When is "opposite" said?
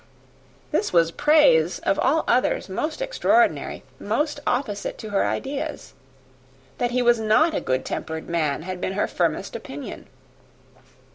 4.47-4.97